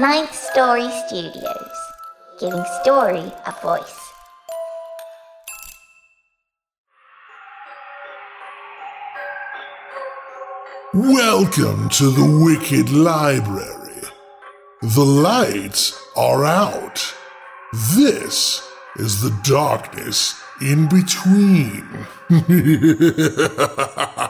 [0.00, 1.76] Ninth Story Studios,
[2.40, 4.00] giving story a voice.
[10.94, 14.08] Welcome to the Wicked Library.
[14.80, 17.14] The lights are out.
[17.94, 22.06] This is the darkness in between.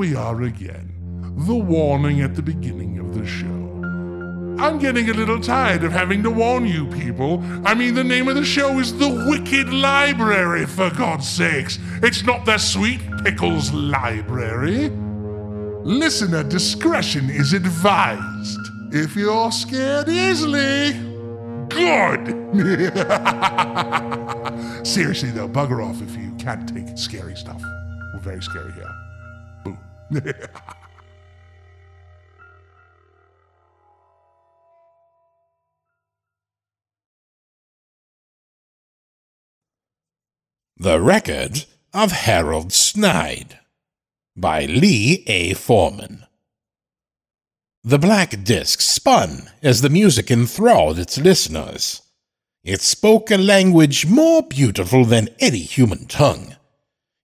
[0.00, 0.88] we are again.
[1.46, 3.46] The warning at the beginning of the show.
[4.58, 7.44] I'm getting a little tired of having to warn you people.
[7.66, 11.78] I mean, the name of the show is The Wicked Library, for God's sakes.
[12.02, 14.88] It's not the Sweet Pickles Library.
[15.84, 18.58] Listener discretion is advised.
[18.92, 20.92] If you're scared easily,
[21.68, 22.26] good.
[24.86, 27.60] Seriously, though, bugger off if you can't take scary stuff.
[28.14, 28.94] We're very scary here.
[29.62, 29.76] Boo.
[40.76, 43.58] The Record of Harold Snyde
[44.34, 45.54] by Lee A.
[45.54, 46.24] Forman.
[47.84, 52.02] The black disc spun as the music enthralled its listeners.
[52.64, 56.56] It spoke a language more beautiful than any human tongue.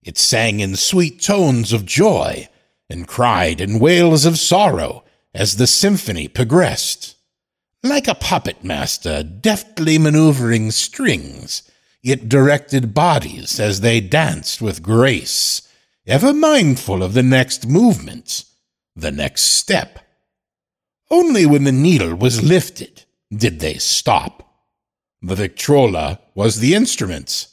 [0.04, 2.48] It sang in sweet tones of joy
[2.88, 7.16] and cried in wails of sorrow as the symphony progressed.
[7.82, 11.62] Like a puppet master deftly maneuvering strings,
[12.02, 15.68] it directed bodies as they danced with grace,
[16.06, 18.44] ever mindful of the next movement,
[18.94, 19.98] the next step.
[21.10, 24.42] Only when the needle was lifted did they stop.
[25.22, 27.48] The Victrola was the instrument,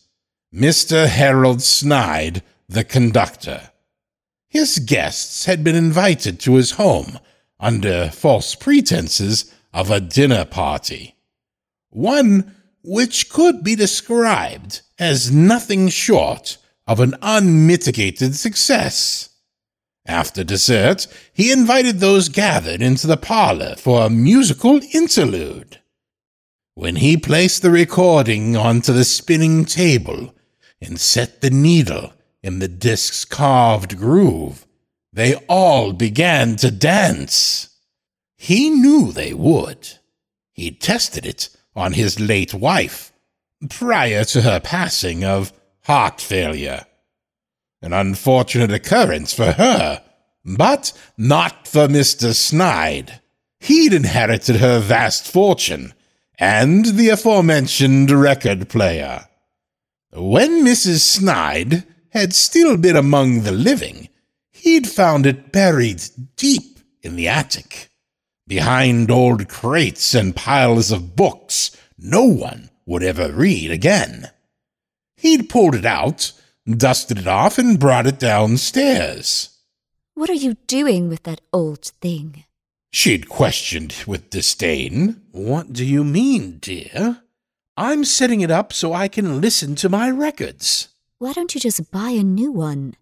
[0.53, 1.07] Mr.
[1.07, 3.71] Harold Snyde the conductor.
[4.53, 7.17] His guests had been invited to his home
[7.59, 11.15] under false pretenses of a dinner party.
[11.89, 12.53] One
[12.83, 19.29] which could be described as nothing short of an unmitigated success.
[20.05, 25.79] After dessert, he invited those gathered into the parlor for a musical interlude.
[26.75, 30.35] When he placed the recording onto the spinning table
[30.79, 32.12] and set the needle
[32.43, 34.67] in the disc's carved groove,
[35.11, 37.69] they all began to dance.
[38.35, 39.87] He knew they would.
[40.51, 43.11] He tested it on his late wife
[43.69, 46.85] prior to her passing of heart failure.
[47.81, 50.03] An unfortunate occurrence for her,
[50.45, 52.33] but not for Mr.
[52.33, 53.21] Snyde.
[53.59, 55.93] He'd inherited her vast fortune
[56.37, 59.27] and the aforementioned record player.
[60.11, 60.99] When Mrs.
[60.99, 64.07] Snyde had still been among the living,
[64.51, 66.01] he'd found it buried
[66.35, 67.89] deep in the attic
[68.47, 74.29] behind old crates and piles of books no one would ever read again.
[75.17, 76.31] He'd pulled it out,
[76.67, 79.57] dusted it off, and brought it downstairs.
[80.13, 82.43] What are you doing with that old thing?
[82.91, 85.21] She'd questioned with disdain.
[85.31, 87.23] What do you mean, dear?
[87.75, 90.89] I'm setting it up so I can listen to my records.
[91.23, 92.95] Why don't you just buy a new one?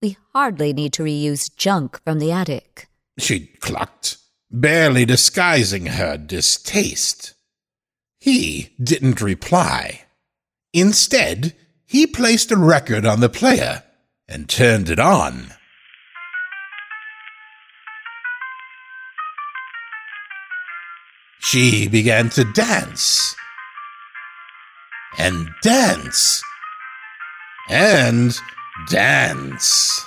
[0.00, 2.86] We hardly need to reuse junk from the attic.
[3.18, 7.34] She'd clucked, barely disguising her distaste.
[8.20, 10.02] He didn't reply.
[10.72, 13.82] Instead, he placed a record on the player
[14.28, 15.48] and turned it on.
[21.40, 23.34] She began to dance
[25.18, 26.44] and dance
[27.68, 28.36] and
[28.88, 30.04] dance.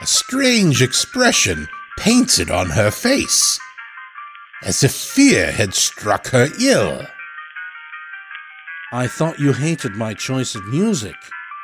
[0.00, 1.68] A strange expression
[1.98, 3.58] painted on her face,
[4.62, 7.06] as if fear had struck her ill.
[8.92, 11.16] I thought you hated my choice of music.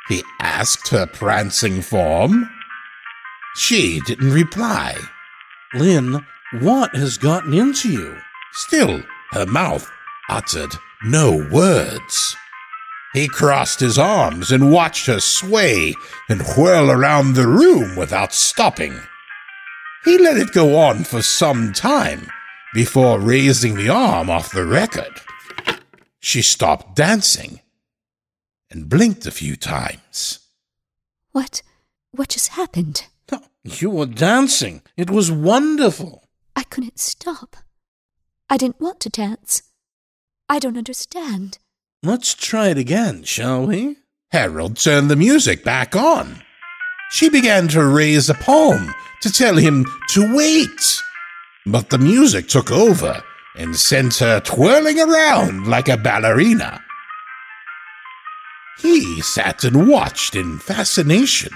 [0.09, 2.49] He asked her prancing form.
[3.55, 4.97] She didn't reply.
[5.73, 6.25] Lynn,
[6.59, 8.17] what has gotten into you?
[8.53, 9.89] Still, her mouth
[10.29, 10.73] uttered
[11.03, 12.35] no words.
[13.13, 15.93] He crossed his arms and watched her sway
[16.29, 18.97] and whirl around the room without stopping.
[20.05, 22.27] He let it go on for some time
[22.73, 25.19] before raising the arm off the record.
[26.19, 27.59] She stopped dancing
[28.69, 30.39] and blinked a few times.
[31.33, 31.61] What?
[32.11, 33.07] What just happened?
[33.63, 34.81] You were dancing.
[34.97, 36.23] It was wonderful.
[36.55, 37.55] I couldn't stop.
[38.49, 39.61] I didn't want to dance.
[40.49, 41.59] I don't understand.
[42.03, 43.97] Let's try it again, shall we?
[44.31, 46.41] Harold turned the music back on.
[47.11, 50.99] She began to raise a palm to tell him to wait.
[51.67, 53.21] But the music took over
[53.55, 56.81] and sent her twirling around like a ballerina.
[58.79, 61.53] He sat and watched in fascination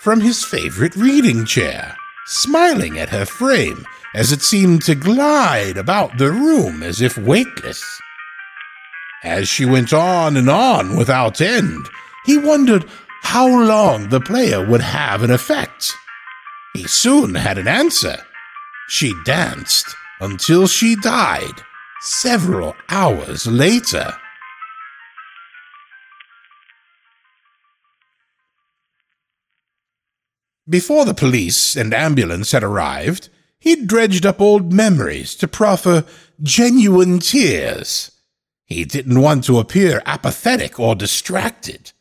[0.00, 1.96] from his favorite reading chair,
[2.26, 3.82] smiling at her frame
[4.14, 7.82] as it seemed to glide about the room as if weightless.
[9.24, 11.86] As she went on and on without end,
[12.24, 12.84] he wondered
[13.22, 15.94] how long the player would have an effect.
[16.74, 18.18] He soon had an answer.
[18.88, 21.62] She danced until she died
[22.00, 24.14] several hours later.
[30.68, 33.28] Before the police and ambulance had arrived,
[33.60, 36.04] he'd dredged up old memories to proffer
[36.42, 38.10] genuine tears.
[38.66, 41.92] He didn't want to appear apathetic or distracted.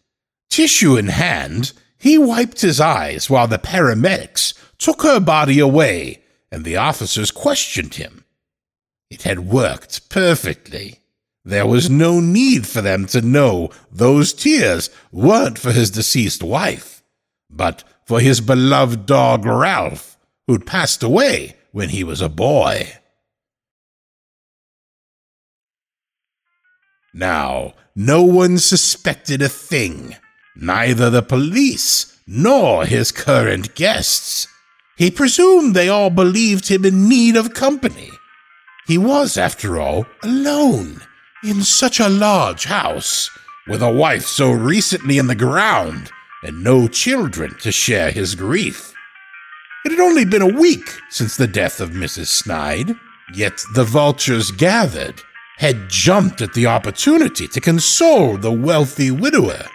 [0.49, 6.65] Tissue in hand, he wiped his eyes while the paramedics took her body away and
[6.65, 8.23] the officers questioned him.
[9.11, 10.99] It had worked perfectly.
[11.43, 17.03] There was no need for them to know those tears weren't for his deceased wife,
[17.49, 20.17] but for his beloved dog Ralph,
[20.47, 22.93] who'd passed away when he was a boy.
[27.17, 30.17] Now, no one suspected a thing,
[30.53, 34.49] neither the police nor his current guests.
[34.97, 38.09] He presumed they all believed him in need of company.
[38.85, 40.99] He was, after all, alone
[41.41, 43.29] in such a large house,
[43.65, 46.11] with a wife so recently in the ground
[46.43, 48.93] and no children to share his grief.
[49.85, 52.27] It had only been a week since the death of Mrs.
[52.27, 52.93] Snyde,
[53.33, 55.23] yet the vultures gathered
[55.57, 59.65] had jumped at the opportunity to console the wealthy widower.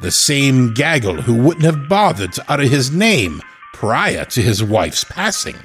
[0.00, 5.04] The same gaggle who wouldn't have bothered to utter his name prior to his wife's
[5.04, 5.56] passing.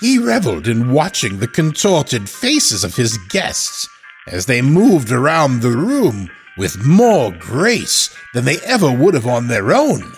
[0.00, 3.88] He reveled in watching the contorted faces of his guests
[4.26, 9.48] as they moved around the room with more grace than they ever would have on
[9.48, 10.12] their own.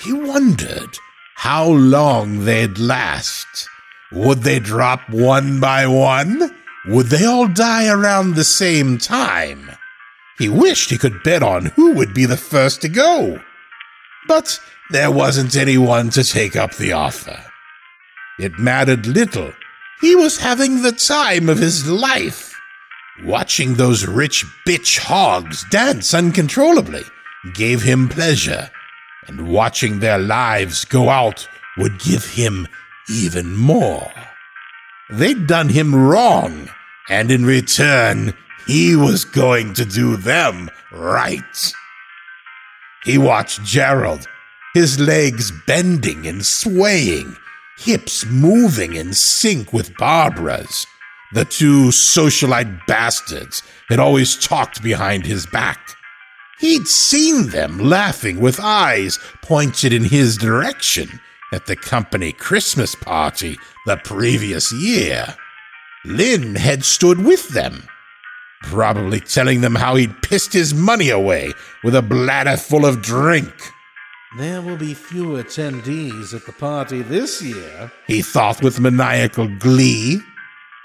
[0.00, 0.98] He wondered
[1.36, 3.68] how long they'd last.
[4.12, 6.55] Would they drop one by one?
[6.88, 9.70] Would they all die around the same time?
[10.38, 13.40] He wished he could bet on who would be the first to go.
[14.28, 14.60] But
[14.90, 17.42] there wasn't anyone to take up the offer.
[18.38, 19.52] It mattered little.
[20.00, 22.54] He was having the time of his life.
[23.24, 27.02] Watching those rich bitch hogs dance uncontrollably
[27.54, 28.70] gave him pleasure,
[29.26, 31.48] and watching their lives go out
[31.78, 32.68] would give him
[33.08, 34.12] even more.
[35.08, 36.68] They'd done him wrong,
[37.08, 38.34] and in return,
[38.66, 41.72] he was going to do them right.
[43.04, 44.26] He watched Gerald,
[44.74, 47.36] his legs bending and swaying,
[47.78, 50.86] hips moving in sync with Barbara's.
[51.32, 55.78] The two socialite bastards had always talked behind his back.
[56.58, 61.20] He'd seen them laughing with eyes pointed in his direction
[61.52, 63.56] at the company Christmas party
[63.86, 65.34] the previous year.
[66.04, 67.88] Lynn had stood with them,
[68.62, 73.52] probably telling them how he'd pissed his money away with a bladder full of drink.
[74.36, 80.20] There will be few attendees at the party this year, he thought with maniacal glee.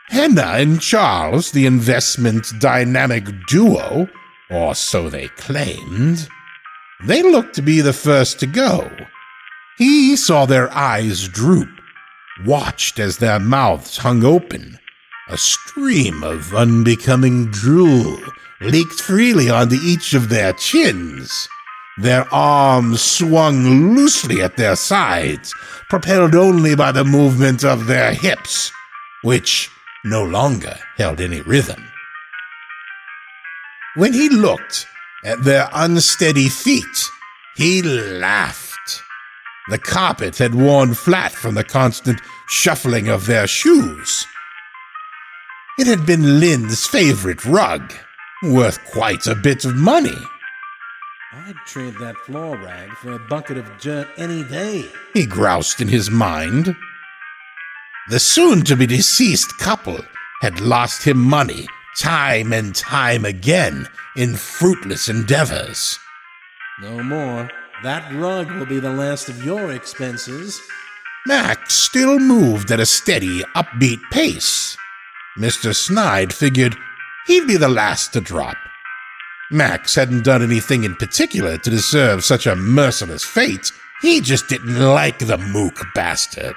[0.07, 4.09] Henna and Charles, the investment dynamic duo,
[4.49, 6.27] or so they claimed,
[7.03, 8.89] they looked to be the first to go.
[9.81, 11.67] He saw their eyes droop,
[12.45, 14.77] watched as their mouths hung open.
[15.27, 18.21] A stream of unbecoming drool
[18.59, 21.49] leaked freely onto each of their chins.
[21.97, 25.51] Their arms swung loosely at their sides,
[25.89, 28.71] propelled only by the movement of their hips,
[29.23, 29.71] which
[30.05, 31.83] no longer held any rhythm.
[33.95, 34.85] When he looked
[35.25, 37.09] at their unsteady feet,
[37.55, 38.70] he laughed.
[39.71, 44.27] The carpet had worn flat from the constant shuffling of their shoes.
[45.79, 47.93] It had been Lynn's favorite rug,
[48.43, 50.17] worth quite a bit of money.
[51.31, 54.89] I'd trade that floor rag for a bucket of dirt any day.
[55.13, 56.75] He groused in his mind.
[58.09, 60.01] The soon to be deceased couple
[60.41, 61.65] had lost him money
[61.97, 63.87] time and time again
[64.17, 65.97] in fruitless endeavors.
[66.81, 67.49] No more.
[67.83, 70.61] That rug will be the last of your expenses.
[71.25, 74.77] Max still moved at a steady, upbeat pace.
[75.37, 75.75] Mr.
[75.75, 76.75] Snyde figured
[77.25, 78.57] he'd be the last to drop.
[79.49, 83.71] Max hadn't done anything in particular to deserve such a merciless fate.
[84.01, 86.55] He just didn't like the mook bastard.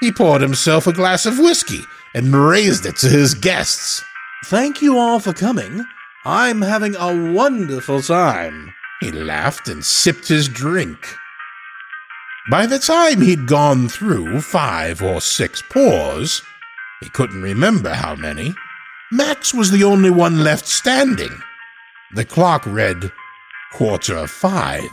[0.00, 4.02] He poured himself a glass of whiskey and raised it to his guests.
[4.46, 5.84] Thank you all for coming.
[6.24, 8.74] I'm having a wonderful time.
[9.02, 11.16] He laughed and sipped his drink.
[12.48, 16.40] By the time he'd gone through five or six pours,
[17.00, 18.54] he couldn't remember how many,
[19.10, 21.36] Max was the only one left standing.
[22.14, 23.10] The clock read
[23.72, 24.88] quarter five.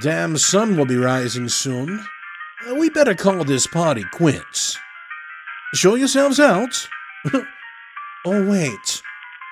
[0.00, 2.02] Damn sun will be rising soon.
[2.66, 4.78] Uh, We better call this party quits.
[5.74, 6.88] Show yourselves out.
[8.24, 9.02] oh, wait.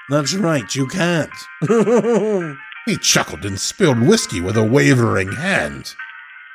[0.08, 1.30] That's right, you can't.
[2.86, 5.94] He chuckled and spilled whiskey with a wavering hand.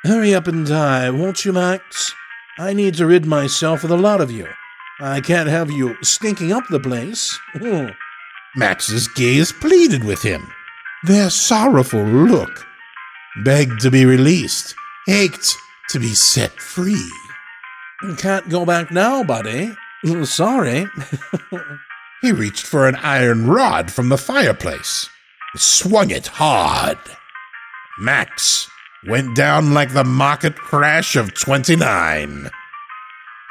[0.04, 2.14] Hurry up and die, won't you, Max?
[2.58, 4.46] I need to rid myself of the lot of you.
[5.00, 7.38] I can't have you stinking up the place.
[7.54, 7.88] Hmm.
[8.56, 10.46] Max's gaze pleaded with him.
[11.04, 12.66] Their sorrowful look
[13.44, 14.74] begged to be released,
[15.08, 15.54] ached
[15.90, 17.10] to be set free.
[18.18, 19.74] Can't go back now, buddy.
[20.24, 20.86] Sorry.
[22.20, 25.08] He reached for an iron rod from the fireplace,
[25.56, 26.98] swung it hard.
[27.98, 28.68] Max
[29.06, 32.50] went down like the market crash of 29.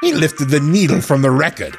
[0.00, 1.76] He lifted the needle from the record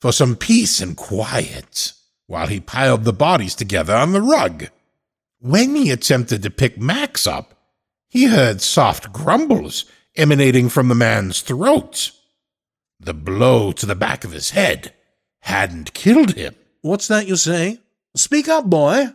[0.00, 1.92] for some peace and quiet
[2.26, 4.68] while he piled the bodies together on the rug.
[5.40, 7.54] When he attempted to pick Max up,
[8.08, 9.84] he heard soft grumbles
[10.16, 12.10] emanating from the man's throat.
[12.98, 14.94] The blow to the back of his head
[15.40, 16.54] hadn't killed him.
[16.80, 17.80] What's that you say?
[18.16, 19.08] Speak up, boy.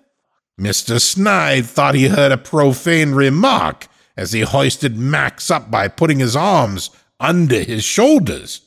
[0.60, 1.02] Mr.
[1.02, 6.36] Snyde thought he heard a profane remark as he hoisted Max up by putting his
[6.36, 8.62] arms under his shoulders.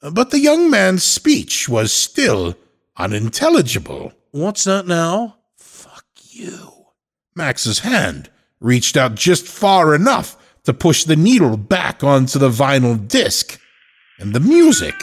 [0.00, 2.56] But the young man's speech was still
[2.96, 4.12] unintelligible.
[4.32, 5.36] What's that now?
[5.56, 6.86] Fuck you.
[7.36, 13.06] Max's hand reached out just far enough to push the needle back onto the vinyl
[13.06, 13.60] disc,
[14.18, 14.94] and the music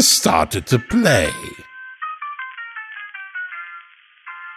[0.00, 1.30] started to play.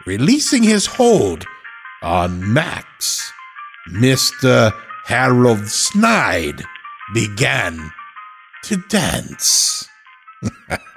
[0.06, 1.46] Releasing his hold
[2.02, 3.32] on Max,
[3.90, 4.74] Mr.
[5.06, 6.64] Harold Snyde
[7.14, 7.92] began
[8.64, 9.88] to dance.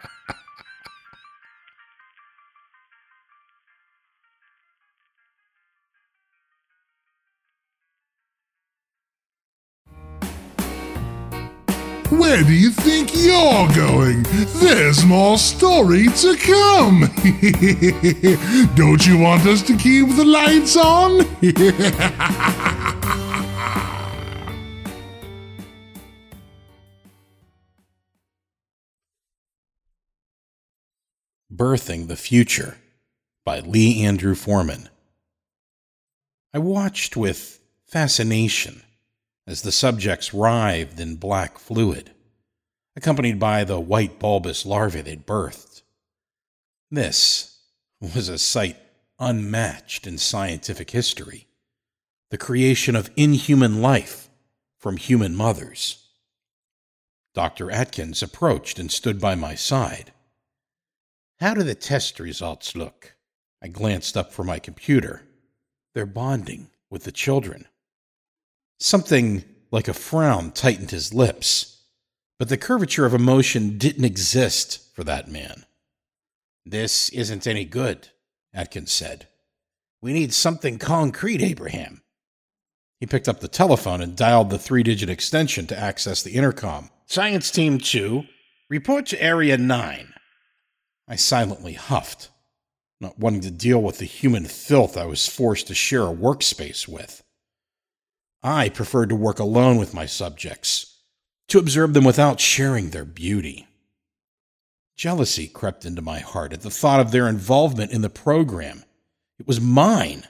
[12.24, 14.22] Where do you think you're going?
[14.54, 17.00] There's more story to come.
[18.74, 21.20] Don't you want us to keep the lights on?
[31.54, 32.78] Birthing the Future
[33.44, 34.88] by Lee Andrew Forman.
[36.54, 38.80] I watched with fascination
[39.46, 42.12] as the subjects writhed in black fluid,
[42.96, 45.82] accompanied by the white bulbous larvae they'd birthed.
[46.90, 47.58] This
[48.00, 48.76] was a sight
[49.18, 51.46] unmatched in scientific history
[52.30, 54.28] the creation of inhuman life
[54.80, 56.08] from human mothers.
[57.32, 57.70] Dr.
[57.70, 60.12] Atkins approached and stood by my side.
[61.38, 63.14] How do the test results look?
[63.62, 65.22] I glanced up from my computer.
[65.94, 67.66] They're bonding with the children.
[68.78, 71.73] Something like a frown tightened his lips,
[72.38, 75.64] but the curvature of emotion didn't exist for that man.
[76.66, 78.08] This isn't any good,
[78.52, 79.28] Atkins said.
[80.00, 82.02] We need something concrete, Abraham.
[83.00, 86.90] He picked up the telephone and dialed the three digit extension to access the intercom.
[87.06, 88.24] Science Team 2,
[88.70, 90.14] report to Area 9.
[91.06, 92.30] I silently huffed,
[93.00, 96.88] not wanting to deal with the human filth I was forced to share a workspace
[96.88, 97.22] with.
[98.42, 100.93] I preferred to work alone with my subjects,
[101.54, 103.68] to observe them without sharing their beauty.
[104.96, 108.82] Jealousy crept into my heart at the thought of their involvement in the program.
[109.38, 110.25] It was mine.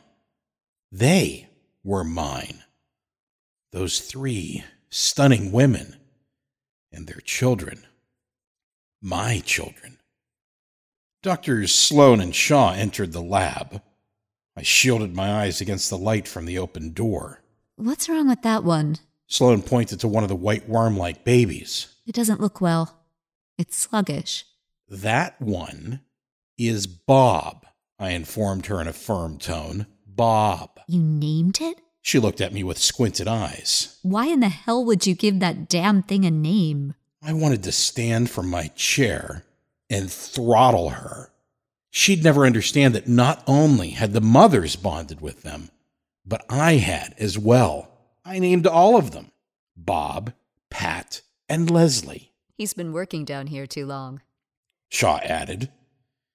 [0.93, 1.49] They
[1.83, 2.62] were mine.
[3.73, 5.97] Those three stunning women
[6.93, 7.85] and their children.
[9.00, 9.97] My children.
[11.23, 13.81] Doctors Sloan and Shaw entered the lab.
[14.54, 17.40] I shielded my eyes against the light from the open door.
[17.76, 18.99] What's wrong with that one?
[19.26, 21.95] Sloan pointed to one of the white worm like babies.
[22.07, 23.00] It doesn't look well.
[23.59, 24.45] It's sluggish.
[24.88, 26.00] That one
[26.59, 27.66] is Bob,
[27.99, 29.87] I informed her in a firm tone.
[30.07, 30.78] Bob.
[30.87, 31.81] You named it?
[32.02, 33.99] She looked at me with squinted eyes.
[34.02, 36.95] Why in the hell would you give that damn thing a name?
[37.23, 39.45] I wanted to stand from my chair
[39.88, 41.33] and throttle her.
[41.90, 45.71] She'd never understand that not only had the mothers bonded with them,
[46.26, 47.88] but I had as well.
[48.25, 49.31] I named all of them
[49.76, 50.33] Bob,
[50.71, 52.33] Pat, and Leslie.
[52.57, 54.23] He's been working down here too long.
[54.90, 55.71] Shaw added.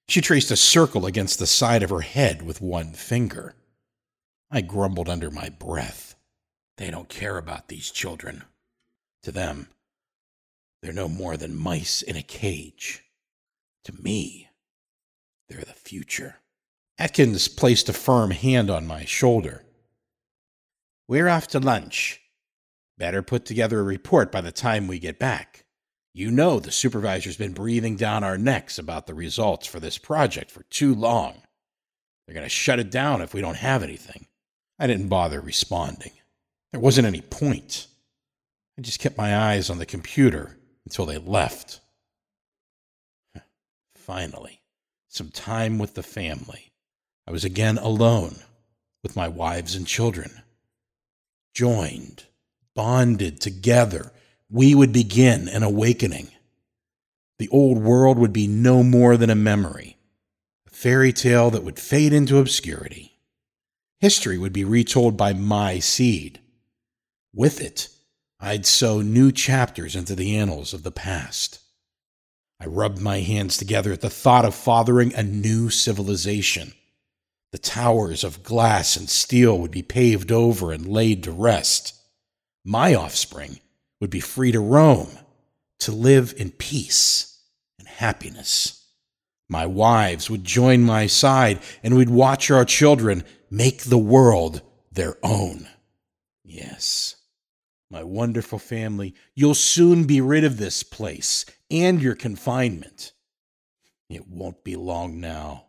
[0.08, 3.54] She traced a circle against the side of her head with one finger.
[4.50, 6.16] I grumbled under my breath.
[6.76, 8.44] They don't care about these children.
[9.22, 9.68] To them,
[10.82, 13.04] they're no more than mice in a cage.
[13.84, 14.48] To me,
[15.48, 16.36] they're the future.
[16.98, 19.64] Atkins placed a firm hand on my shoulder.
[21.10, 22.20] We're off to lunch.
[22.96, 25.64] Better put together a report by the time we get back.
[26.14, 30.52] You know the supervisor's been breathing down our necks about the results for this project
[30.52, 31.42] for too long.
[32.24, 34.28] They're going to shut it down if we don't have anything.
[34.78, 36.12] I didn't bother responding.
[36.70, 37.88] There wasn't any point.
[38.78, 41.80] I just kept my eyes on the computer until they left.
[43.96, 44.60] Finally,
[45.08, 46.70] some time with the family.
[47.26, 48.36] I was again alone
[49.02, 50.39] with my wives and children.
[51.54, 52.24] Joined,
[52.74, 54.12] bonded together,
[54.48, 56.28] we would begin an awakening.
[57.38, 59.96] The old world would be no more than a memory,
[60.66, 63.18] a fairy tale that would fade into obscurity.
[63.98, 66.40] History would be retold by my seed.
[67.34, 67.88] With it,
[68.40, 71.60] I'd sow new chapters into the annals of the past.
[72.58, 76.72] I rubbed my hands together at the thought of fathering a new civilization.
[77.52, 81.94] The towers of glass and steel would be paved over and laid to rest.
[82.64, 83.60] My offspring
[84.00, 85.08] would be free to roam,
[85.80, 87.38] to live in peace
[87.78, 88.86] and happiness.
[89.48, 95.16] My wives would join my side, and we'd watch our children make the world their
[95.22, 95.68] own.
[96.44, 97.16] Yes
[97.90, 103.12] my wonderful family, you'll soon be rid of this place and your confinement.
[104.08, 105.66] It won't be long now.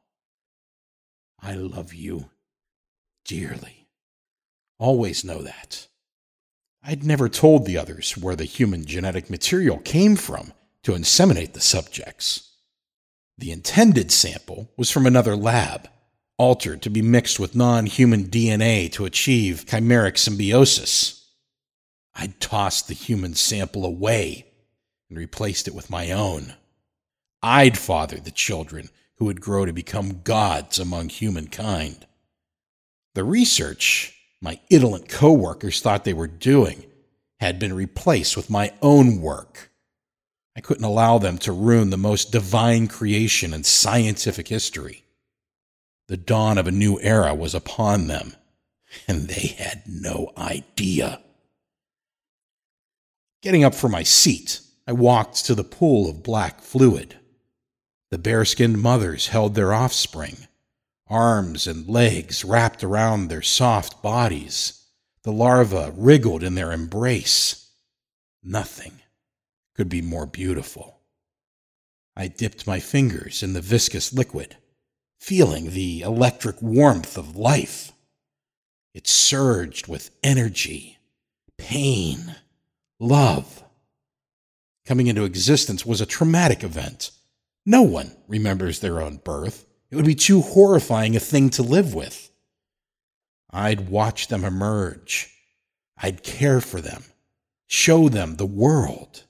[1.41, 2.29] I love you
[3.25, 3.87] dearly.
[4.77, 5.87] Always know that.
[6.83, 11.61] I'd never told the others where the human genetic material came from to inseminate the
[11.61, 12.51] subjects.
[13.37, 15.89] The intended sample was from another lab,
[16.37, 21.27] altered to be mixed with non human DNA to achieve chimeric symbiosis.
[22.15, 24.47] I'd tossed the human sample away
[25.09, 26.53] and replaced it with my own.
[27.43, 28.89] I'd father the children
[29.21, 32.07] who would grow to become gods among humankind.
[33.13, 36.85] The research my idolent coworkers thought they were doing
[37.39, 39.69] had been replaced with my own work.
[40.57, 45.03] I couldn't allow them to ruin the most divine creation in scientific history.
[46.07, 48.35] The dawn of a new era was upon them,
[49.07, 51.21] and they had no idea.
[53.43, 57.19] Getting up from my seat, I walked to the pool of black fluid.
[58.11, 60.47] The bare-skinned mothers held their offspring,
[61.07, 64.83] arms and legs wrapped around their soft bodies.
[65.23, 67.69] The larvae wriggled in their embrace.
[68.43, 68.99] Nothing
[69.75, 70.99] could be more beautiful.
[72.15, 74.57] I dipped my fingers in the viscous liquid,
[75.19, 77.93] feeling the electric warmth of life.
[78.93, 80.97] It surged with energy,
[81.57, 82.35] pain,
[82.99, 83.63] love.
[84.85, 87.11] Coming into existence was a traumatic event.
[87.65, 89.65] No one remembers their own birth.
[89.89, 92.31] It would be too horrifying a thing to live with.
[93.49, 95.29] I'd watch them emerge.
[95.97, 97.03] I'd care for them,
[97.67, 99.23] show them the world.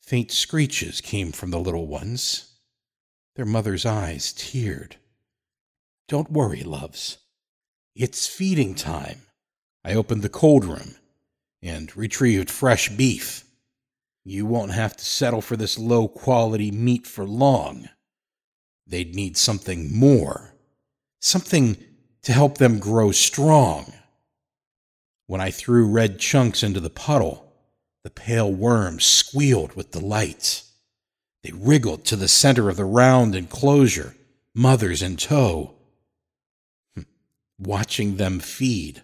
[0.00, 2.52] Faint screeches came from the little ones.
[3.36, 4.92] Their mother's eyes teared.
[6.08, 7.18] Don't worry, loves.
[7.94, 9.22] It's feeding time.
[9.84, 10.94] I opened the cold room
[11.62, 13.43] and retrieved fresh beef.
[14.24, 17.88] You won't have to settle for this low quality meat for long.
[18.86, 20.54] They'd need something more,
[21.20, 21.76] something
[22.22, 23.92] to help them grow strong.
[25.26, 27.52] When I threw red chunks into the puddle,
[28.02, 30.62] the pale worms squealed with delight.
[31.42, 34.16] They wriggled to the center of the round enclosure,
[34.54, 35.74] mothers in tow.
[36.94, 37.06] Hm,
[37.58, 39.02] watching them feed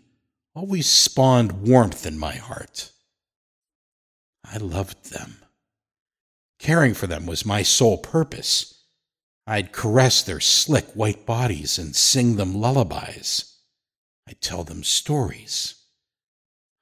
[0.55, 2.91] always spawned warmth in my heart.
[4.53, 5.37] I loved them.
[6.59, 8.83] Caring for them was my sole purpose.
[9.47, 13.57] I'd caress their slick white bodies and sing them lullabies.
[14.29, 15.77] I'd tell them stories.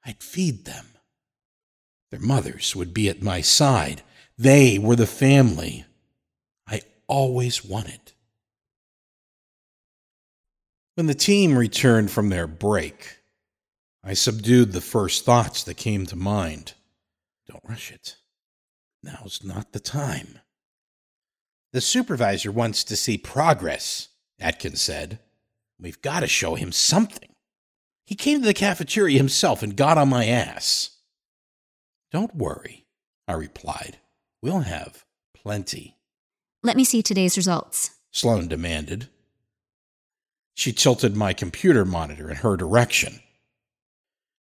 [0.05, 0.87] I'd feed them.
[2.11, 4.01] Their mothers would be at my side.
[4.37, 5.85] They were the family
[6.67, 8.13] I always wanted.
[10.95, 13.19] When the team returned from their break,
[14.03, 16.73] I subdued the first thoughts that came to mind.
[17.69, 18.15] Rush it.
[19.03, 20.39] Now's not the time.
[21.71, 24.07] The supervisor wants to see progress,
[24.39, 25.19] Atkins said.
[25.79, 27.29] We've got to show him something.
[28.05, 30.97] He came to the cafeteria himself and got on my ass.
[32.11, 32.87] Don't worry,
[33.27, 33.99] I replied.
[34.41, 35.05] We'll have
[35.35, 35.95] plenty.
[36.63, 37.91] Let me see today's results.
[38.09, 39.09] Sloane demanded.
[40.55, 43.19] She tilted my computer monitor in her direction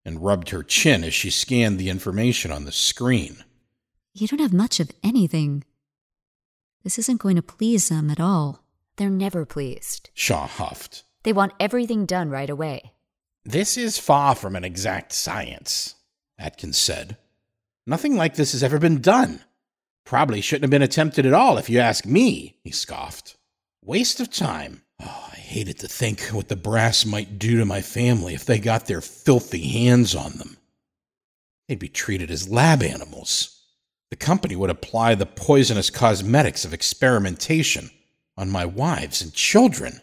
[0.09, 3.45] and rubbed her chin as she scanned the information on the screen.
[4.15, 5.65] You don't have much of anything.
[6.83, 8.65] This isn't going to please them at all.
[8.97, 10.11] They're never pleased.
[10.15, 11.05] Shaw huffed.
[11.23, 12.93] They want everything done right away.
[13.45, 15.95] This is far from an exact science,
[16.39, 17.19] Atkins said.
[17.87, 19.41] Nothing like this has ever been done.
[20.05, 23.37] Probably shouldn't have been attempted at all, if you ask me, he scoffed.
[23.85, 24.83] Waste of time.
[25.03, 28.59] Oh, I hated to think what the brass might do to my family if they
[28.59, 30.57] got their filthy hands on them.
[31.69, 33.63] They'd be treated as lab animals.
[34.11, 37.91] The company would apply the poisonous cosmetics of experimentation
[38.37, 40.01] on my wives and children.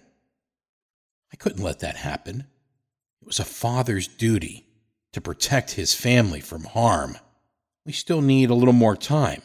[1.33, 2.45] I couldn't let that happen.
[3.21, 4.67] It was a father's duty
[5.13, 7.17] to protect his family from harm.
[7.85, 9.41] We still need a little more time,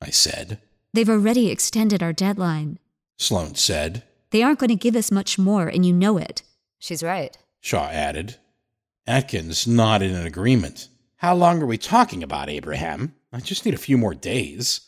[0.00, 0.60] I said.
[0.94, 2.78] They've already extended our deadline.
[3.18, 4.04] Sloane said.
[4.30, 6.42] They aren't going to give us much more, and you know it.
[6.78, 7.36] She's right.
[7.60, 8.36] Shaw added.
[9.06, 10.88] Atkins nodded in agreement.
[11.16, 13.14] How long are we talking about, Abraham?
[13.32, 14.82] I just need a few more days.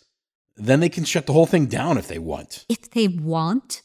[0.57, 2.67] Then they can shut the whole thing down if they want.
[2.69, 3.83] If they want?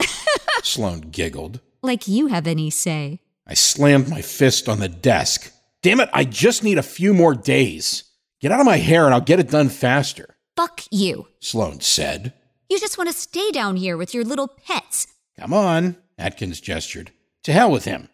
[0.62, 1.60] Sloane giggled.
[1.82, 3.20] Like you have any say.
[3.46, 5.52] I slammed my fist on the desk.
[5.80, 8.04] Damn it, I just need a few more days.
[8.40, 11.28] Get out of my hair and I'll get it done faster, Fuck you.
[11.40, 12.32] Sloane said.
[12.68, 15.06] You just want to stay down here with your little pets.
[15.38, 17.12] Come on, Atkins gestured.
[17.44, 18.08] To hell with him.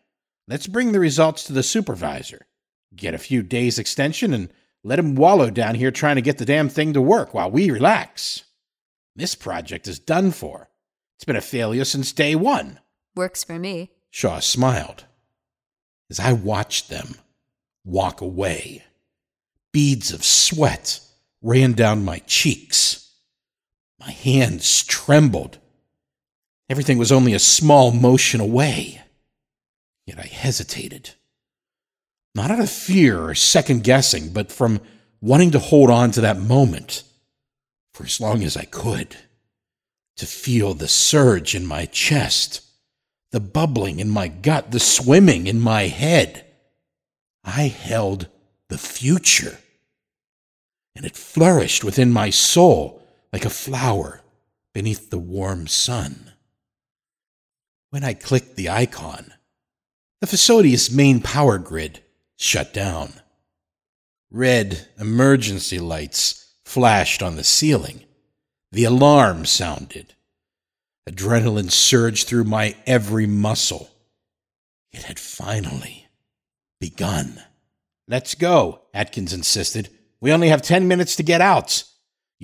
[0.46, 2.46] Let's bring the results to the supervisor.
[2.94, 4.50] Get a few days extension and
[4.84, 7.70] let him wallow down here trying to get the damn thing to work while we
[7.70, 8.44] relax.
[9.16, 10.68] This project is done for.
[11.16, 12.78] It's been a failure since day one.
[13.16, 13.90] Works for me.
[14.10, 15.04] Shaw smiled
[16.10, 17.16] as I watched them
[17.84, 18.84] walk away.
[19.72, 21.00] Beads of sweat
[21.42, 23.03] ran down my cheeks.
[24.04, 25.58] My hands trembled.
[26.68, 29.00] Everything was only a small motion away.
[30.06, 31.10] Yet I hesitated.
[32.34, 34.80] Not out of fear or second guessing, but from
[35.22, 37.02] wanting to hold on to that moment
[37.94, 39.16] for as long as I could.
[40.18, 42.60] To feel the surge in my chest,
[43.30, 46.44] the bubbling in my gut, the swimming in my head.
[47.42, 48.28] I held
[48.68, 49.58] the future.
[50.94, 53.03] And it flourished within my soul
[53.34, 54.20] like a flower
[54.72, 56.30] beneath the warm sun.
[57.90, 59.34] When I clicked the icon,
[60.20, 62.00] the facility's main power grid
[62.36, 63.14] shut down.
[64.30, 68.04] Red emergency lights flashed on the ceiling.
[68.70, 70.14] The alarm sounded.
[71.10, 73.90] Adrenaline surged through my every muscle.
[74.92, 76.06] It had finally
[76.80, 77.42] begun.
[78.06, 79.88] Let's go, Atkins insisted.
[80.20, 81.82] We only have ten minutes to get out.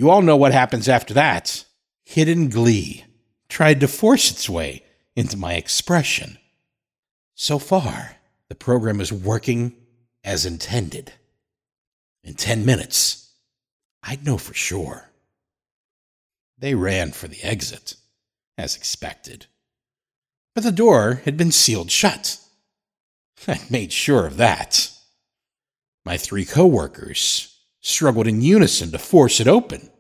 [0.01, 1.67] You all know what happens after that.
[2.07, 3.05] Hidden glee
[3.51, 4.83] tried to force its way
[5.15, 6.39] into my expression.
[7.35, 8.17] So far,
[8.49, 9.77] the program is working
[10.25, 11.13] as intended.
[12.25, 13.31] In ten minutes,
[14.03, 15.11] I'd know for sure.
[16.57, 17.97] They ran for the exit,
[18.57, 19.49] as expected.
[20.55, 22.39] But the door had been sealed shut.
[23.47, 24.93] I made sure of that.
[26.07, 27.50] My three coworkers
[27.81, 29.91] struggled in unison to force it open,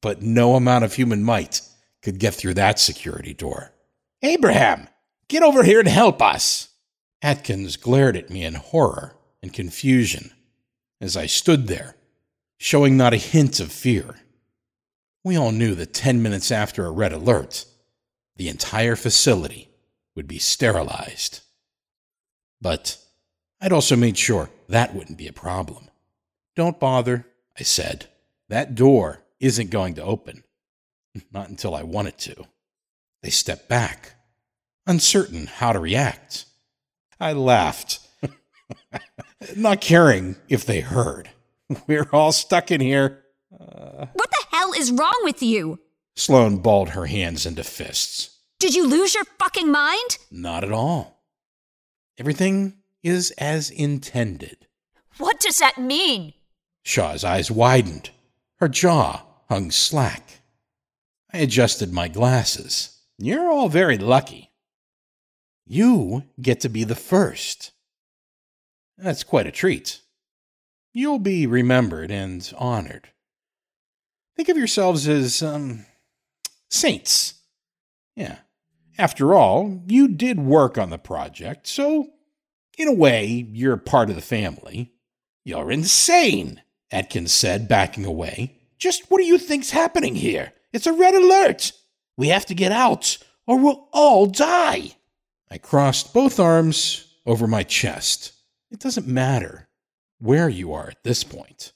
[0.00, 1.60] but no amount of human might
[2.02, 3.72] could get through that security door.
[4.22, 4.88] Abraham,
[5.28, 6.68] get over here and help us!
[7.22, 10.32] Atkins glared at me in horror and confusion
[11.00, 11.96] as I stood there,
[12.58, 14.16] showing not a hint of fear.
[15.24, 17.64] We all knew that 10 minutes after a red alert,
[18.36, 19.68] the entire facility
[20.14, 21.40] would be sterilized.
[22.60, 22.98] But
[23.60, 25.89] I'd also made sure that wouldn't be a problem.
[26.56, 27.26] Don't bother,
[27.58, 28.06] I said.
[28.48, 30.44] That door isn't going to open.
[31.32, 32.46] Not until I want it to.
[33.22, 34.14] They stepped back,
[34.86, 36.46] uncertain how to react.
[37.20, 37.98] I laughed,
[39.56, 41.28] not caring if they heard.
[41.86, 43.22] We're all stuck in here.
[43.52, 45.80] Uh, what the hell is wrong with you?
[46.16, 48.38] Sloane balled her hands into fists.
[48.58, 50.18] Did you lose your fucking mind?
[50.30, 51.24] Not at all.
[52.18, 54.66] Everything is as intended.
[55.18, 56.32] What does that mean?
[56.82, 58.10] Shaw's eyes widened.
[58.56, 60.40] Her jaw hung slack.
[61.32, 62.98] I adjusted my glasses.
[63.18, 64.50] You're all very lucky.
[65.66, 67.72] You get to be the first.
[68.98, 70.00] That's quite a treat.
[70.92, 73.10] You'll be remembered and honored.
[74.36, 75.86] Think of yourselves as, um,
[76.70, 77.34] Saints.
[78.16, 78.38] Yeah.
[78.98, 82.10] After all, you did work on the project, so
[82.76, 84.92] in a way, you're part of the family.
[85.44, 88.56] You're insane, Atkins said, backing away.
[88.78, 90.52] Just what do you think's happening here?
[90.72, 91.72] It's a red alert.
[92.16, 94.92] We have to get out, or we'll all die.
[95.50, 98.32] I crossed both arms over my chest.
[98.70, 99.68] It doesn't matter
[100.18, 101.72] where you are at this point.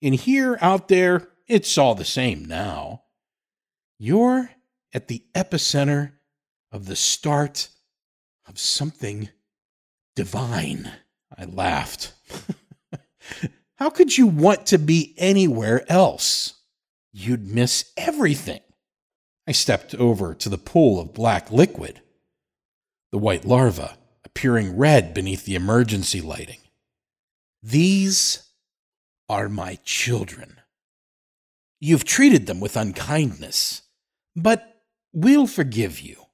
[0.00, 3.02] In here, out there, it's all the same now.
[3.98, 4.50] You're
[4.92, 6.12] at the epicenter
[6.72, 7.68] of the start
[8.46, 9.28] of something
[10.16, 10.90] divine.
[11.36, 12.12] I laughed.
[13.80, 16.52] How could you want to be anywhere else?
[17.14, 18.60] You'd miss everything.
[19.48, 22.02] I stepped over to the pool of black liquid,
[23.10, 26.60] the white larva appearing red beneath the emergency lighting.
[27.62, 28.50] These
[29.30, 30.60] are my children.
[31.80, 33.80] You've treated them with unkindness,
[34.36, 34.82] but
[35.14, 36.26] we'll forgive you.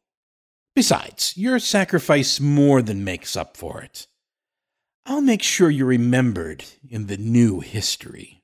[0.74, 4.08] Besides, your sacrifice more than makes up for it.
[5.08, 8.42] I'll make sure you're remembered in the new history.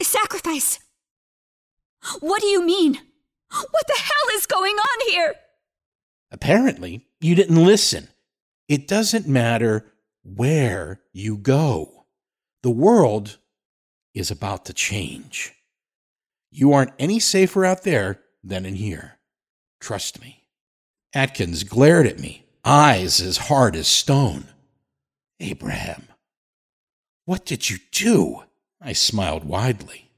[0.00, 0.78] Sacrifice!
[2.20, 2.98] What do you mean?
[3.50, 5.34] What the hell is going on here?
[6.30, 8.08] Apparently, you didn't listen.
[8.68, 9.84] It doesn't matter
[10.24, 12.06] where you go.
[12.62, 13.36] The world
[14.14, 15.52] is about to change.
[16.50, 19.18] You aren't any safer out there than in here.
[19.78, 20.44] Trust me.
[21.14, 24.46] Atkins glared at me, eyes as hard as stone.
[25.42, 26.06] Abraham,
[27.24, 28.44] what did you do?
[28.80, 30.12] I smiled widely.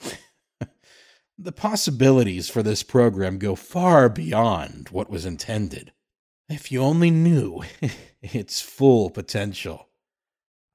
[1.38, 5.92] the possibilities for this program go far beyond what was intended.
[6.50, 7.62] If you only knew
[8.22, 9.88] its full potential.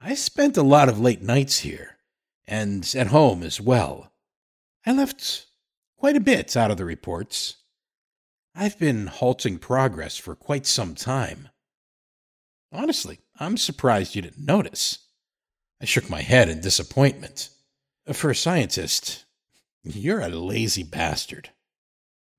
[0.02, 1.98] I spent a lot of late nights here,
[2.48, 4.12] and at home as well.
[4.86, 5.46] I left
[5.98, 7.58] quite a bit out of the reports.
[8.56, 11.50] I've been halting progress for quite some time.
[12.72, 15.00] Honestly, I'm surprised you didn't notice.
[15.82, 17.50] I shook my head in disappointment.
[18.12, 19.26] For a scientist,
[19.84, 21.50] you're a lazy bastard.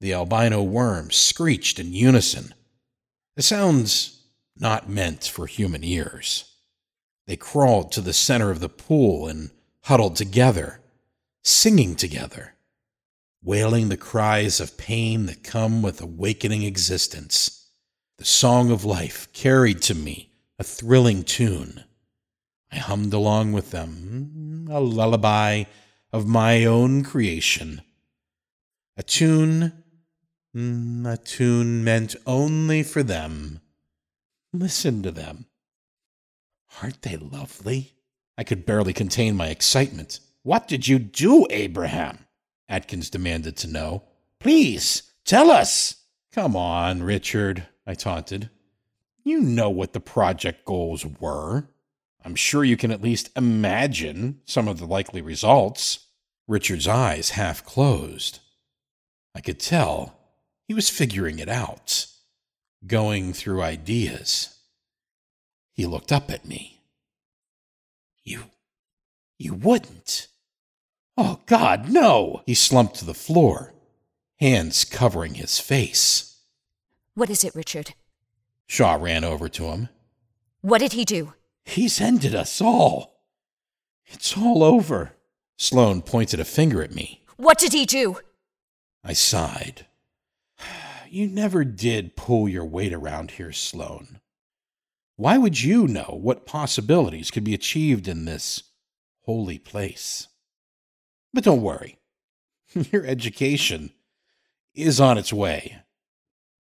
[0.01, 2.55] The albino worms screeched in unison.
[3.37, 4.23] The sounds
[4.57, 6.53] not meant for human ears.
[7.27, 9.51] They crawled to the center of the pool and
[9.85, 10.81] huddled together,
[11.43, 12.55] singing together
[13.45, 17.69] wailing the cries of pain that come with awakening existence.
[18.17, 21.85] The song of life carried to me a thrilling tune.
[22.71, 25.65] I hummed along with them, a lullaby
[26.13, 27.83] of my own creation.
[28.97, 29.73] A tune,
[30.55, 33.61] mm, a tune meant only for them.
[34.53, 35.47] Listen to them.
[36.83, 37.93] Aren't they lovely?
[38.37, 40.21] I could barely contain my excitement.
[40.43, 42.27] What did you do, Abraham?
[42.69, 44.05] Atkins demanded to know.
[44.41, 45.97] Please, tell us.
[46.33, 48.51] Come on, Richard, I taunted.
[49.25, 51.67] You know what the project goals were.
[52.23, 56.07] I'm sure you can at least imagine some of the likely results.
[56.47, 58.41] Richard's eyes half closed.
[59.35, 60.15] I could tell
[60.69, 62.07] he was figuring it out,
[62.87, 64.59] going through ideas.
[65.73, 66.83] He looked up at me.
[68.23, 68.45] You.
[69.39, 70.29] you wouldn't.
[71.17, 72.43] Oh, God, no!
[72.47, 73.75] He slumped to the floor,
[74.39, 76.41] hands covering his face.
[77.15, 77.95] What is it, Richard?
[78.67, 79.89] Shaw ran over to him.
[80.61, 81.35] What did he do?
[81.65, 83.21] He's ended us all.
[84.07, 85.13] It's all over.
[85.57, 87.23] Sloane pointed a finger at me.
[87.37, 88.19] What did he do?
[89.03, 89.87] I sighed.
[91.11, 94.19] You never did pull your weight around here, Sloane.
[95.15, 98.65] Why would you know what possibilities could be achieved in this
[99.21, 100.27] holy place?
[101.33, 101.99] But don't worry,
[102.75, 103.93] your education
[104.75, 105.83] is on its way.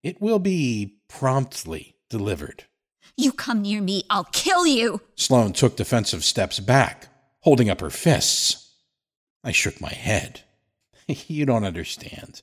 [0.05, 2.64] It will be promptly delivered.
[3.16, 5.00] You come near me, I'll kill you.
[5.16, 7.09] Sloane took defensive steps back,
[7.40, 8.72] holding up her fists.
[9.42, 10.42] I shook my head.
[11.09, 12.42] you don't understand.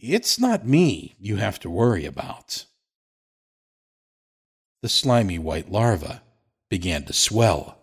[0.00, 2.64] It's not me you have to worry about.
[4.82, 6.18] The slimy white larvae
[6.68, 7.78] began to swell.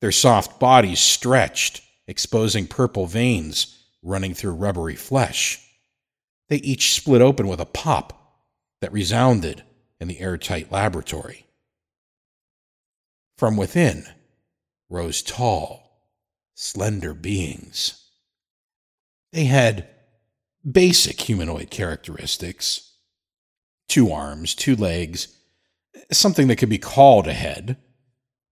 [0.00, 5.60] Their soft bodies stretched, exposing purple veins running through rubbery flesh.
[6.48, 8.42] They each split open with a pop
[8.80, 9.62] that resounded
[10.04, 11.46] in the airtight laboratory.
[13.38, 14.04] From within
[14.90, 16.02] rose tall,
[16.54, 18.10] slender beings.
[19.32, 19.88] They had
[20.70, 22.90] basic humanoid characteristics
[23.88, 25.28] two arms, two legs,
[26.10, 27.78] something that could be called a head,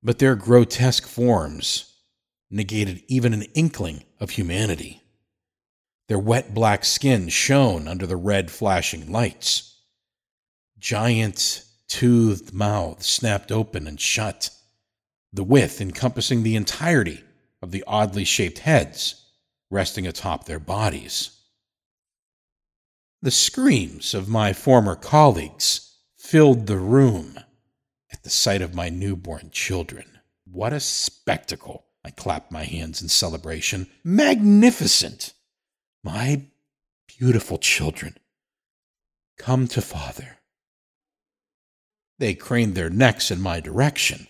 [0.03, 1.95] but their grotesque forms
[2.51, 5.03] negated even an inkling of humanity.
[6.09, 9.72] Their wet black skin shone under the red flashing lights.
[10.83, 14.51] Giant, toothed mouth snapped open and shut,
[15.33, 17.23] the width encompassing the entirety
[17.63, 19.25] of the oddly shaped heads
[19.71, 21.39] resting atop their bodies.
[23.23, 27.39] The screams of my former colleagues filled the room
[28.13, 30.19] at the sight of my newborn children.
[30.51, 31.85] What a spectacle!
[32.05, 33.87] I clapped my hands in celebration.
[34.03, 35.33] Magnificent!
[36.03, 36.47] My
[37.07, 38.17] beautiful children,
[39.39, 40.39] come to father.
[42.23, 44.29] They craned their necks in my direction,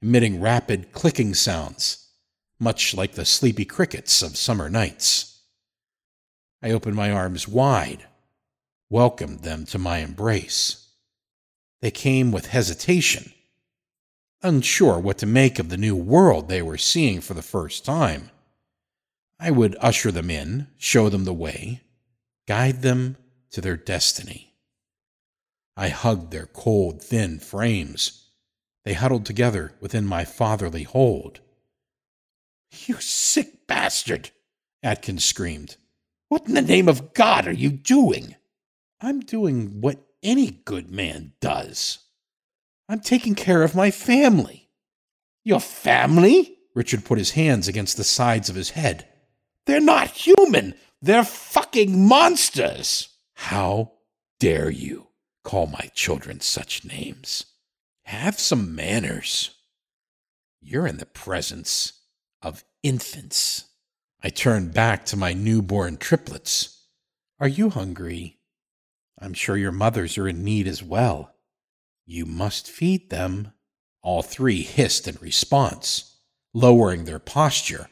[0.00, 2.08] emitting rapid clicking sounds,
[2.58, 5.42] much like the sleepy crickets of summer nights.
[6.62, 8.06] I opened my arms wide,
[8.88, 10.88] welcomed them to my embrace.
[11.82, 13.34] They came with hesitation,
[14.40, 18.30] unsure what to make of the new world they were seeing for the first time.
[19.38, 21.82] I would usher them in, show them the way,
[22.48, 23.18] guide them
[23.50, 24.53] to their destiny.
[25.76, 28.30] I hugged their cold, thin frames.
[28.84, 31.40] They huddled together within my fatherly hold.
[32.86, 34.30] You sick bastard!
[34.82, 35.76] Atkins screamed.
[36.28, 38.36] What in the name of God are you doing?
[39.00, 41.98] I'm doing what any good man does.
[42.88, 44.68] I'm taking care of my family.
[45.44, 46.58] Your family?
[46.74, 49.06] Richard put his hands against the sides of his head.
[49.66, 50.74] They're not human.
[51.00, 53.08] They're fucking monsters.
[53.34, 53.92] How
[54.38, 55.08] dare you
[55.44, 57.46] call my children such names?
[58.04, 59.50] Have some manners.
[60.60, 61.92] You're in the presence
[62.42, 63.66] of infants.
[64.22, 66.86] I turned back to my newborn triplets.
[67.38, 68.38] Are you hungry?
[69.20, 71.34] I'm sure your mothers are in need as well.
[72.04, 73.52] You must feed them.
[74.02, 76.16] All three hissed in response,
[76.52, 77.88] lowering their posture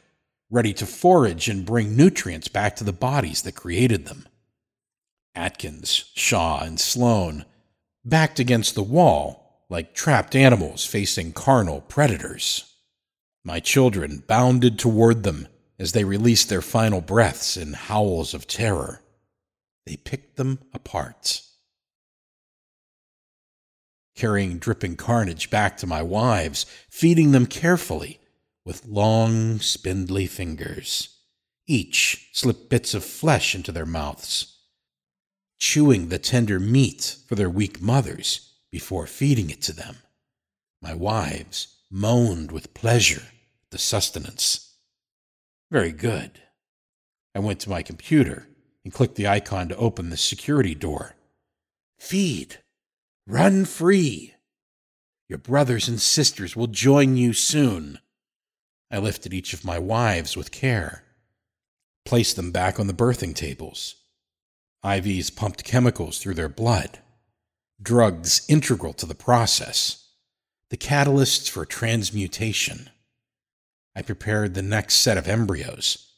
[0.53, 4.27] ready to forage and bring nutrients back to the bodies that created them.
[5.35, 7.45] Atkins, Shaw, and Sloane
[8.05, 12.71] backed against the wall like trapped animals facing carnal predators.
[13.43, 15.47] My children bounded toward them
[15.79, 19.01] as they released their final breaths in howls of terror.
[19.85, 21.41] They picked them apart.
[24.15, 28.19] Carrying dripping carnage back to my wives, feeding them carefully,
[28.63, 31.17] with long, spindly fingers.
[31.67, 34.52] Each slipped bits of flesh into their mouths,
[35.63, 39.95] chewing the tender meat for their weak mothers before feeding it to them.
[40.81, 44.75] My wives moaned with pleasure at the sustenance.
[45.71, 46.41] Very good.
[47.33, 48.45] I went to my computer
[48.83, 51.15] and clicked the icon to open the security door.
[51.97, 52.57] Feed.
[53.25, 54.33] Run free.
[55.29, 57.99] Your brothers and sisters will join you soon.
[58.91, 61.05] I lifted each of my wives with care,
[62.03, 63.95] placed them back on the birthing tables.
[64.83, 66.99] IVs pumped chemicals through their blood,
[67.81, 70.09] drugs integral to the process,
[70.69, 72.89] the catalysts for transmutation.
[73.95, 76.11] I prepared the next set of embryos,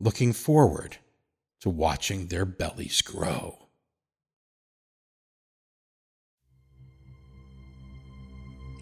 [0.00, 0.96] looking forward
[1.60, 3.58] to watching their bellies grow.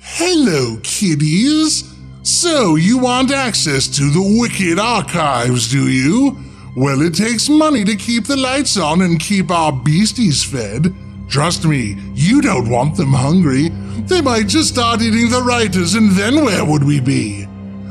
[0.01, 1.85] Hello, kiddies!
[2.22, 6.52] So, you want access to the Wicked Archives, do you?
[6.75, 10.95] Well, it takes money to keep the lights on and keep our beasties fed.
[11.29, 13.69] Trust me, you don't want them hungry.
[14.07, 17.47] They might just start eating the writers, and then where would we be?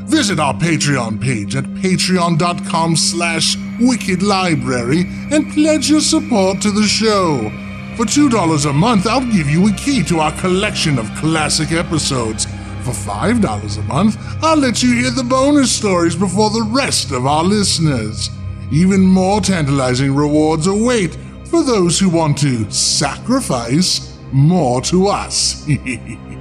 [0.06, 7.50] Visit our Patreon page at patreon.com slash wickedlibrary and pledge your support to the show.
[7.96, 12.46] For $2 a month, I'll give you a key to our collection of classic episodes
[12.82, 17.26] for $5 a month, I'll let you hear the bonus stories before the rest of
[17.26, 18.28] our listeners.
[18.72, 25.68] Even more tantalizing rewards await for those who want to sacrifice more to us.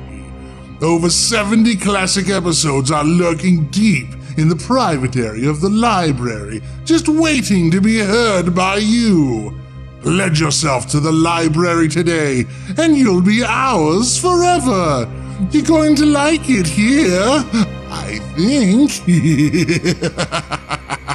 [0.82, 7.10] Over 70 classic episodes are lurking deep in the private area of the library, just
[7.10, 9.60] waiting to be heard by you.
[10.01, 12.45] Pledge yourself to the library today,
[12.78, 15.12] and you'll be ours forever.
[15.51, 17.43] You're going to like it here,
[17.89, 18.91] I think.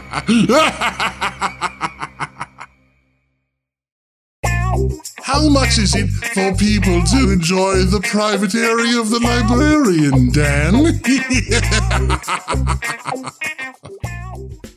[5.23, 11.01] How much is it for people to enjoy the private area of the librarian, Dan?